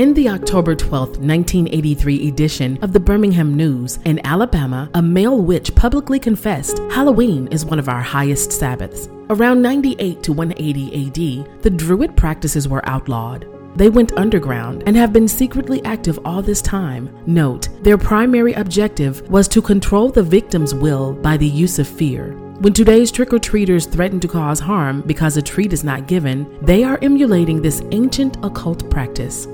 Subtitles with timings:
[0.00, 5.74] In the October 12, 1983 edition of the Birmingham News, in Alabama, a male witch
[5.74, 9.10] publicly confessed Halloween is one of our highest Sabbaths.
[9.28, 13.46] Around 98 to 180 AD, the Druid practices were outlawed.
[13.76, 17.14] They went underground and have been secretly active all this time.
[17.26, 22.32] Note, their primary objective was to control the victim's will by the use of fear.
[22.60, 26.58] When today's trick or treaters threaten to cause harm because a treat is not given,
[26.62, 29.46] they are emulating this ancient occult practice.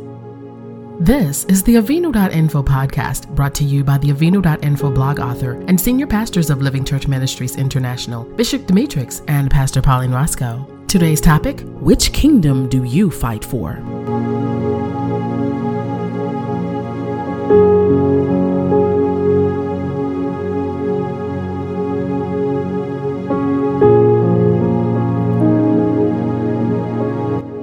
[0.98, 6.06] This is the Avinu.info podcast brought to you by the Avinu.info blog author and senior
[6.06, 10.66] pastors of Living Church Ministries International, Bishop Demetrix and Pastor Pauline Roscoe.
[10.88, 13.74] Today's topic Which kingdom do you fight for?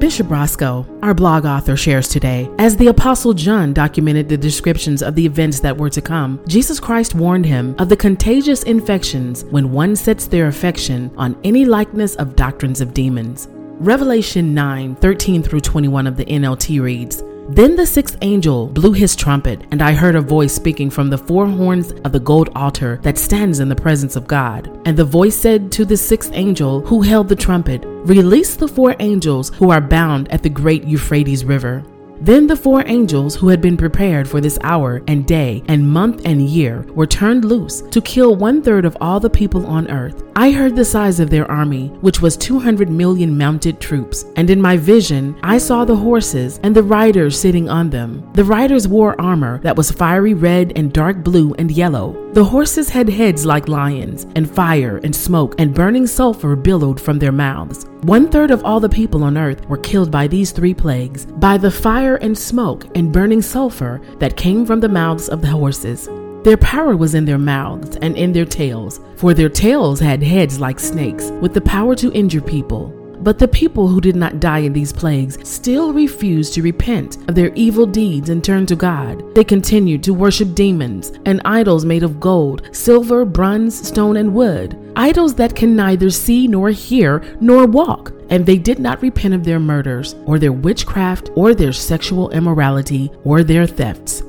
[0.03, 5.15] Bishop Roscoe, our blog author, shares today As the Apostle John documented the descriptions of
[5.15, 9.71] the events that were to come, Jesus Christ warned him of the contagious infections when
[9.71, 13.47] one sets their affection on any likeness of doctrines of demons.
[13.49, 19.15] Revelation 9 13 through 21 of the NLT reads, then the sixth angel blew his
[19.15, 22.99] trumpet, and I heard a voice speaking from the four horns of the gold altar
[23.03, 24.71] that stands in the presence of God.
[24.85, 28.95] And the voice said to the sixth angel who held the trumpet, Release the four
[28.99, 31.83] angels who are bound at the great Euphrates River.
[32.23, 36.21] Then the four angels who had been prepared for this hour and day and month
[36.23, 40.23] and year were turned loose to kill one third of all the people on earth.
[40.33, 44.23] I heard the size of their army, which was 200 million mounted troops.
[44.37, 48.25] And in my vision, I saw the horses and the riders sitting on them.
[48.35, 52.22] The riders wore armor that was fiery red and dark blue and yellow.
[52.33, 57.19] The horses had heads like lions, and fire and smoke and burning sulfur billowed from
[57.19, 57.85] their mouths.
[58.01, 61.59] One third of all the people on earth were killed by these three plagues by
[61.59, 66.09] the fire and smoke and burning sulfur that came from the mouths of the horses.
[66.43, 70.59] Their power was in their mouths and in their tails, for their tails had heads
[70.59, 73.02] like snakes, with the power to injure people.
[73.23, 77.35] But the people who did not die in these plagues still refused to repent of
[77.35, 79.23] their evil deeds and turn to God.
[79.33, 84.77] They continued to worship demons and idols made of gold, silver, bronze, stone, and wood,
[84.97, 88.11] idols that can neither see nor hear nor walk.
[88.29, 93.09] And they did not repent of their murders, or their witchcraft, or their sexual immorality,
[93.23, 94.21] or their thefts.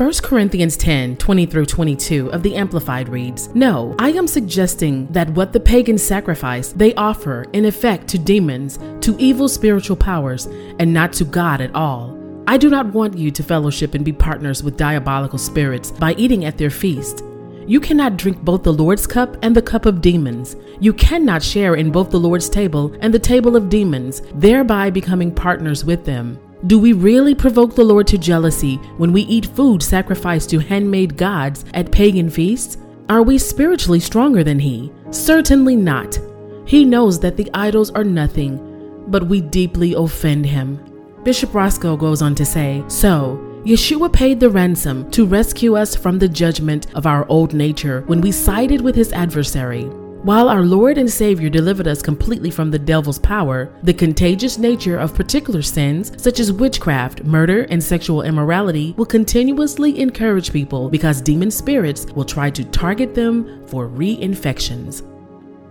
[0.00, 5.28] 1 Corinthians 10 20 through 22 of the Amplified reads No, I am suggesting that
[5.28, 10.46] what the pagans sacrifice they offer in effect to demons, to evil spiritual powers,
[10.78, 12.18] and not to God at all.
[12.46, 16.46] I do not want you to fellowship and be partners with diabolical spirits by eating
[16.46, 17.22] at their feast.
[17.66, 20.56] You cannot drink both the Lord's cup and the cup of demons.
[20.80, 25.30] You cannot share in both the Lord's table and the table of demons, thereby becoming
[25.30, 26.38] partners with them.
[26.66, 31.16] Do we really provoke the Lord to jealousy when we eat food sacrificed to handmade
[31.16, 32.76] gods at pagan feasts?
[33.08, 34.92] Are we spiritually stronger than He?
[35.10, 36.18] Certainly not.
[36.66, 40.78] He knows that the idols are nothing, but we deeply offend Him.
[41.24, 46.18] Bishop Roscoe goes on to say So, Yeshua paid the ransom to rescue us from
[46.18, 49.90] the judgment of our old nature when we sided with his adversary.
[50.22, 54.98] While our Lord and Savior delivered us completely from the devil's power, the contagious nature
[54.98, 61.22] of particular sins, such as witchcraft, murder, and sexual immorality, will continuously encourage people because
[61.22, 65.06] demon spirits will try to target them for reinfections.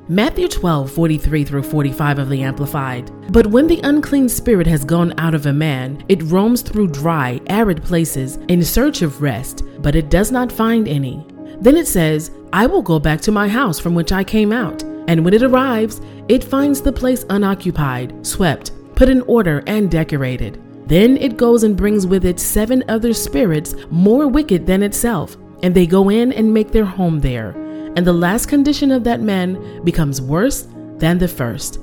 [0.09, 3.11] Matthew 12, 43 through 45 of the Amplified.
[3.31, 7.39] But when the unclean spirit has gone out of a man, it roams through dry,
[7.49, 11.23] arid places in search of rest, but it does not find any.
[11.61, 14.83] Then it says, I will go back to my house from which I came out.
[15.07, 20.61] And when it arrives, it finds the place unoccupied, swept, put in order, and decorated.
[20.87, 25.73] Then it goes and brings with it seven other spirits more wicked than itself, and
[25.73, 27.51] they go in and make their home there.
[27.95, 31.79] And the last condition of that man becomes worse than the first.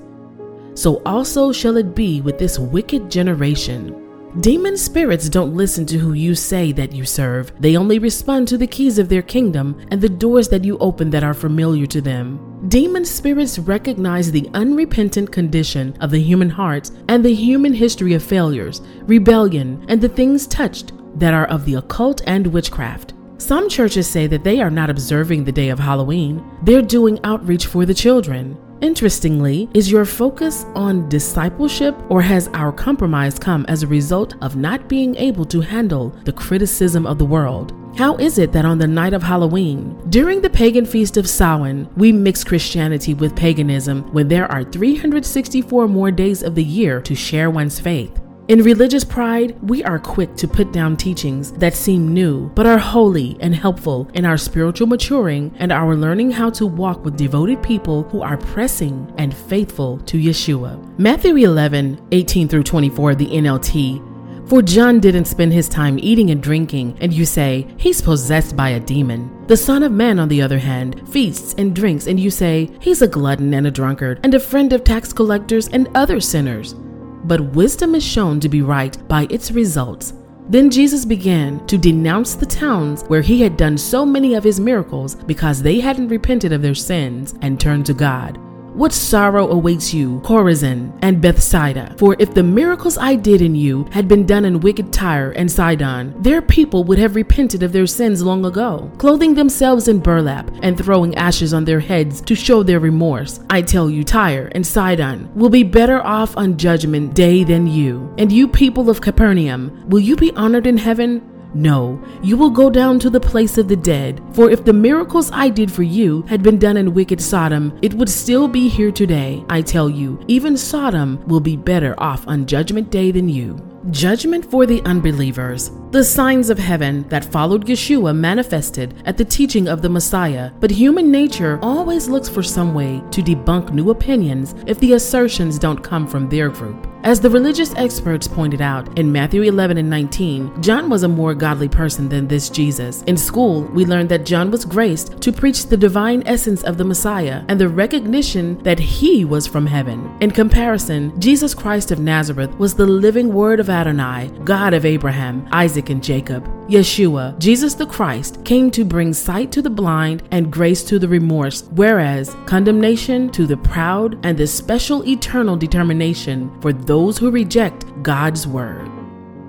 [0.74, 4.05] So also shall it be with this wicked generation.
[4.40, 7.50] Demon spirits don't listen to who you say that you serve.
[7.58, 11.08] They only respond to the keys of their kingdom and the doors that you open
[11.10, 12.68] that are familiar to them.
[12.68, 18.22] Demon spirits recognize the unrepentant condition of the human heart and the human history of
[18.22, 23.14] failures, rebellion, and the things touched that are of the occult and witchcraft.
[23.38, 27.66] Some churches say that they are not observing the day of Halloween, they're doing outreach
[27.66, 28.58] for the children.
[28.82, 34.56] Interestingly, is your focus on discipleship or has our compromise come as a result of
[34.56, 37.72] not being able to handle the criticism of the world?
[37.96, 41.88] How is it that on the night of Halloween, during the pagan feast of Samhain,
[41.96, 47.14] we mix Christianity with paganism when there are 364 more days of the year to
[47.14, 48.20] share one's faith?
[48.48, 52.78] In religious pride, we are quick to put down teachings that seem new, but are
[52.78, 57.60] holy and helpful in our spiritual maturing and our learning how to walk with devoted
[57.60, 60.96] people who are pressing and faithful to Yeshua.
[60.96, 64.48] Matthew 11, 18 through 24, the NLT.
[64.48, 68.68] For John didn't spend his time eating and drinking, and you say, he's possessed by
[68.68, 69.44] a demon.
[69.48, 73.02] The Son of Man, on the other hand, feasts and drinks, and you say, he's
[73.02, 76.76] a glutton and a drunkard, and a friend of tax collectors and other sinners
[77.24, 80.14] but wisdom is shown to be right by its results.
[80.48, 84.60] Then Jesus began to denounce the towns where he had done so many of his
[84.60, 88.38] miracles because they hadn't repented of their sins and turned to God.
[88.76, 91.94] What sorrow awaits you, Chorazin and Bethsaida?
[91.96, 95.50] For if the miracles I did in you had been done in wicked Tyre and
[95.50, 100.50] Sidon, their people would have repented of their sins long ago, clothing themselves in burlap
[100.60, 103.40] and throwing ashes on their heads to show their remorse.
[103.48, 108.14] I tell you, Tyre and Sidon will be better off on judgment day than you.
[108.18, 111.22] And you people of Capernaum, will you be honored in heaven?
[111.56, 114.20] No, you will go down to the place of the dead.
[114.32, 117.94] For if the miracles I did for you had been done in wicked Sodom, it
[117.94, 119.42] would still be here today.
[119.48, 123.58] I tell you, even Sodom will be better off on Judgment Day than you.
[123.90, 125.70] Judgment for the unbelievers.
[125.92, 130.70] The signs of heaven that followed Yeshua manifested at the teaching of the Messiah, but
[130.70, 135.82] human nature always looks for some way to debunk new opinions if the assertions don't
[135.82, 136.86] come from their group.
[137.06, 141.34] As the religious experts pointed out in Matthew 11 and 19, John was a more
[141.34, 143.02] godly person than this Jesus.
[143.02, 146.84] In school, we learned that John was graced to preach the divine essence of the
[146.84, 150.16] Messiah and the recognition that he was from heaven.
[150.20, 155.48] In comparison, Jesus Christ of Nazareth was the living word of Adonai, God of Abraham,
[155.52, 156.55] Isaac, and Jacob.
[156.68, 161.06] Yeshua, Jesus the Christ, came to bring sight to the blind and grace to the
[161.06, 167.84] remorse, whereas condemnation to the proud and the special eternal determination for those who reject
[168.02, 168.90] God's word.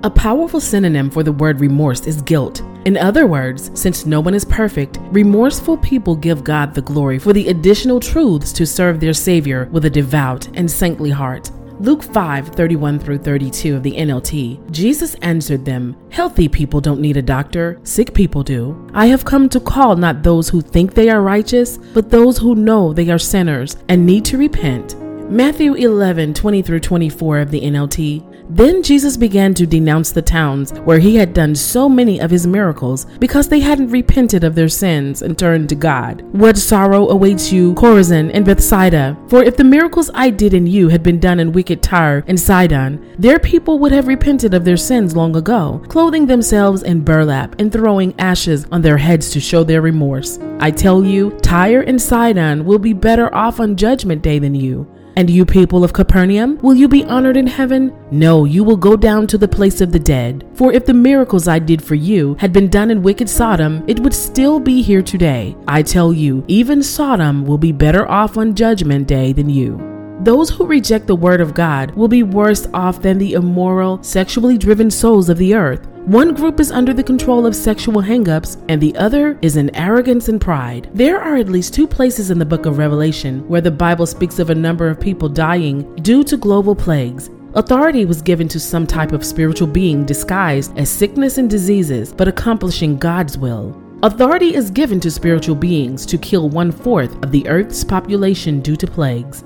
[0.03, 2.61] A powerful synonym for the word remorse is guilt.
[2.85, 7.33] In other words, since no one is perfect, remorseful people give God the glory for
[7.33, 11.49] the additional truths to serve their Savior with a devout and saintly heart.
[11.79, 17.17] Luke 5 31 through 32 of the NLT, Jesus answered them, Healthy people don't need
[17.17, 18.89] a doctor, sick people do.
[18.95, 22.55] I have come to call not those who think they are righteous, but those who
[22.55, 24.95] know they are sinners and need to repent.
[25.29, 30.71] Matthew 11 20 through 24 of the NLT, then Jesus began to denounce the towns
[30.79, 34.69] where he had done so many of his miracles because they hadn't repented of their
[34.69, 36.21] sins and turned to God.
[36.31, 39.17] What sorrow awaits you, Chorazin and Bethsaida?
[39.27, 42.39] For if the miracles I did in you had been done in wicked Tyre and
[42.39, 47.59] Sidon, their people would have repented of their sins long ago, clothing themselves in burlap
[47.59, 50.39] and throwing ashes on their heads to show their remorse.
[50.59, 54.87] I tell you, Tyre and Sidon will be better off on judgment day than you.
[55.17, 57.91] And you people of Capernaum, will you be honored in heaven?
[58.11, 60.47] No, you will go down to the place of the dead.
[60.53, 63.99] For if the miracles I did for you had been done in wicked Sodom, it
[63.99, 65.57] would still be here today.
[65.67, 69.96] I tell you, even Sodom will be better off on judgment day than you.
[70.19, 74.57] Those who reject the word of God will be worse off than the immoral, sexually
[74.57, 75.87] driven souls of the earth.
[76.07, 80.27] One group is under the control of sexual hangups, and the other is in arrogance
[80.27, 80.89] and pride.
[80.93, 84.39] There are at least two places in the book of Revelation where the Bible speaks
[84.39, 87.29] of a number of people dying due to global plagues.
[87.53, 92.27] Authority was given to some type of spiritual being disguised as sickness and diseases, but
[92.27, 93.79] accomplishing God's will.
[94.01, 98.75] Authority is given to spiritual beings to kill one fourth of the earth's population due
[98.75, 99.43] to plagues.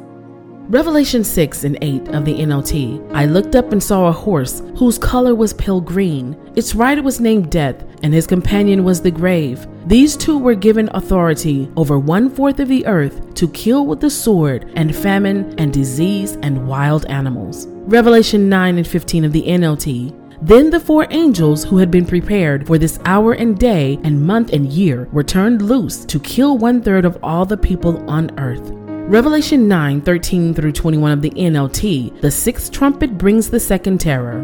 [0.71, 3.11] Revelation 6 and 8 of the NLT.
[3.13, 6.33] I looked up and saw a horse whose color was pale green.
[6.55, 9.67] Its rider was named Death, and his companion was the grave.
[9.85, 14.09] These two were given authority over one fourth of the earth to kill with the
[14.09, 17.67] sword and famine and disease and wild animals.
[17.69, 20.37] Revelation 9 and 15 of the NLT.
[20.41, 24.53] Then the four angels who had been prepared for this hour and day and month
[24.53, 28.71] and year were turned loose to kill one third of all the people on earth.
[29.07, 34.41] Revelation 9 13 through 21 of the NLT, the sixth trumpet brings the second terror.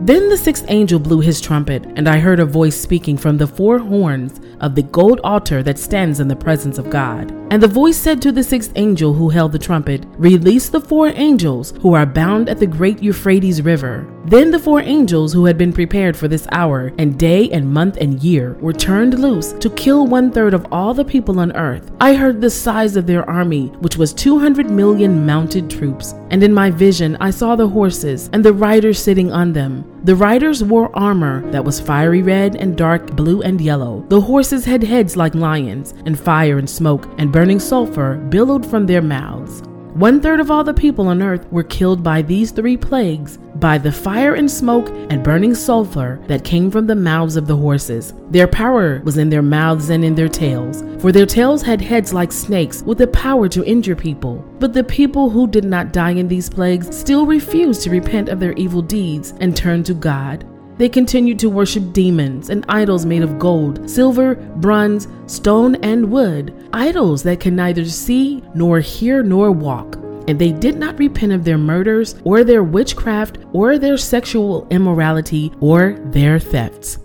[0.00, 3.46] Then the sixth angel blew his trumpet, and I heard a voice speaking from the
[3.46, 7.30] four horns of the gold altar that stands in the presence of God.
[7.48, 11.08] And the voice said to the sixth angel who held the trumpet, Release the four
[11.08, 14.06] angels who are bound at the great Euphrates River.
[14.24, 17.98] Then the four angels who had been prepared for this hour, and day and month
[17.98, 21.92] and year, were turned loose to kill one third of all the people on earth.
[22.00, 26.14] I heard the size of their army, which was 200 million mounted troops.
[26.30, 29.84] And in my vision, I saw the horses and the riders sitting on them.
[30.06, 34.04] The riders wore armor that was fiery red and dark blue and yellow.
[34.06, 38.86] The horses had heads like lions, and fire and smoke and burning sulfur billowed from
[38.86, 39.64] their mouths.
[39.96, 43.78] One third of all the people on earth were killed by these three plagues by
[43.78, 48.12] the fire and smoke and burning sulfur that came from the mouths of the horses.
[48.28, 52.12] Their power was in their mouths and in their tails, for their tails had heads
[52.12, 54.44] like snakes with the power to injure people.
[54.58, 58.38] But the people who did not die in these plagues still refused to repent of
[58.38, 60.44] their evil deeds and turn to God.
[60.78, 66.54] They continued to worship demons and idols made of gold, silver, bronze, stone, and wood,
[66.72, 69.96] idols that can neither see, nor hear, nor walk.
[70.28, 75.50] And they did not repent of their murders, or their witchcraft, or their sexual immorality,
[75.60, 76.98] or their thefts.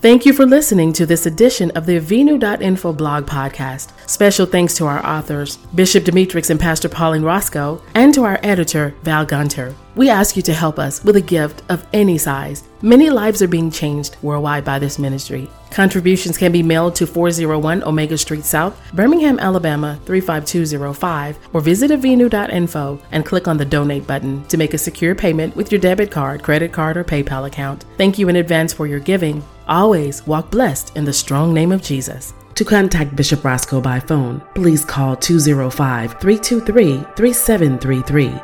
[0.00, 3.92] Thank you for listening to this edition of the Avinu.info blog podcast.
[4.08, 8.94] Special thanks to our authors, Bishop Demetrix and Pastor Pauline Roscoe, and to our editor,
[9.02, 9.74] Val Gunter.
[9.96, 12.64] We ask you to help us with a gift of any size.
[12.80, 15.50] Many lives are being changed worldwide by this ministry.
[15.70, 22.98] Contributions can be mailed to 401 Omega Street South, Birmingham, Alabama 35205, or visit avinu.info
[23.12, 26.42] and click on the donate button to make a secure payment with your debit card,
[26.42, 27.84] credit card, or PayPal account.
[27.98, 29.44] Thank you in advance for your giving.
[29.70, 32.34] Always walk blessed in the strong name of Jesus.
[32.56, 38.34] To contact Bishop Roscoe by phone, please call 205 323 3733.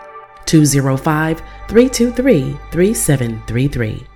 [0.47, 4.16] 205 323 3733.